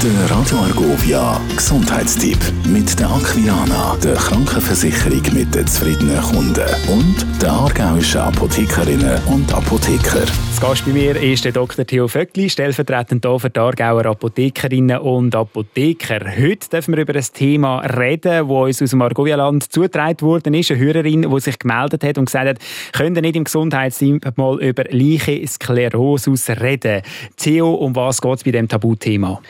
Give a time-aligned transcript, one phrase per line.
[0.00, 7.50] Der Radio Argovia Gesundheitstipp mit der Aquilana, der Krankenversicherung mit den zufriedenen Kunden und der
[7.50, 10.22] aargauischen Apothekerinnen und Apotheker.
[10.60, 11.86] Das Gast bei mir ist der Dr.
[11.86, 16.18] Theo Vöckli, stellvertretend hier für die Aargauer Apothekerinnen und Apotheker.
[16.36, 20.72] Heute dürfen wir über ein Thema reden, das uns aus dem Argovia-Land zugetragen worden ist.
[20.72, 22.58] Eine Hörerin, die sich gemeldet hat und gesagt hat,
[22.92, 27.02] können nicht im Gesundheitsteam mal über Leiche Sklerosus reden.
[27.36, 29.40] Theo, um was geht es bei diesem Tabuthema?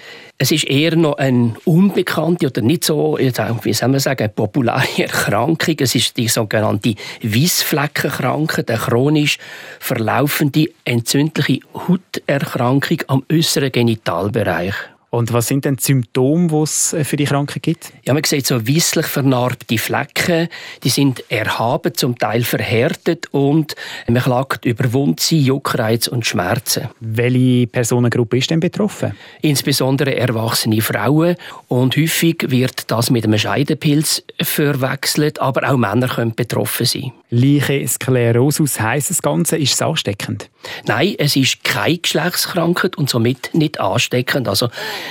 [0.41, 5.75] Es ist eher noch eine unbekannte oder nicht so, wie soll man sagen, populare Erkrankung.
[5.81, 9.39] Es ist die sogenannte Weissfleckenkrankheit, eine chronisch
[9.81, 10.69] verlaufende
[10.99, 14.75] entzündliche Hauterkrankung am äußeren Genitalbereich.
[15.11, 17.93] Und was sind denn die Symptome, die es äh, für die Krankheit gibt?
[18.05, 20.49] Ja, man sieht so weisslich vernarbte Flecken.
[20.85, 23.75] Die sind erhaben, zum Teil verhärtet und
[24.07, 26.89] man klagt über Wundse, Juckreiz und Schmerzen.
[27.01, 29.15] Welche Personengruppe ist denn betroffen?
[29.41, 31.37] Insbesondere erwachsene Frauen.
[31.69, 37.13] Und häufig wird das mit einem Scheidepilz verwechselt, aber auch Männer können betroffen sein.
[37.31, 40.49] Leiche Sklerosus heisst das Ganze, ist es ansteckend?
[40.87, 44.49] Nein, es ist keine Geschlechtskrankheit und somit nicht ansteckend.
[44.49, 44.71] Also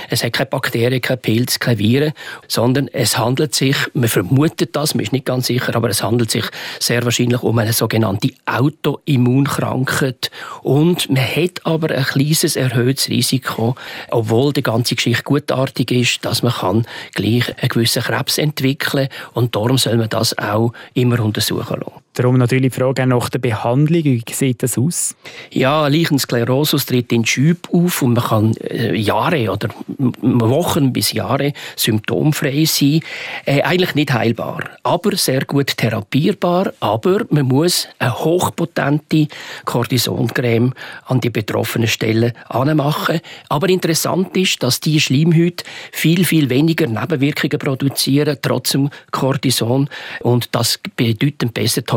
[0.09, 2.13] es hat keine Bakterien, keine Pilze, keine Viren,
[2.47, 6.31] sondern es handelt sich, man vermutet das, man ist nicht ganz sicher, aber es handelt
[6.31, 6.45] sich
[6.79, 10.31] sehr wahrscheinlich um eine sogenannte Autoimmunkrankheit.
[10.63, 13.75] Und man hat aber ein kleines erhöhtes Risiko,
[14.09, 19.55] obwohl die ganze Geschichte gutartig ist, dass man kann gleich einen gewissen Krebs entwickeln und
[19.55, 22.06] darum soll man das auch immer untersuchen lassen.
[22.17, 24.03] Darum natürlich die Frage nach der Behandlung.
[24.03, 25.15] Wie sieht das aus?
[25.51, 31.53] Ja, Leichensklerosus tritt in Schüb auf und man kann äh, Jahre oder Wochen bis Jahre
[31.75, 33.01] symptomfrei sein.
[33.45, 36.73] Äh, eigentlich nicht heilbar, aber sehr gut therapierbar.
[36.79, 39.27] Aber man muss eine hochpotente
[39.65, 40.73] Cortisoncreme
[41.05, 43.19] an die betroffenen Stellen anmachen.
[43.47, 49.87] Aber interessant ist, dass die Schleimhäute viel, viel weniger Nebenwirkungen produzieren, trotz dem Cortison.
[50.21, 51.85] Und das bedeutend besser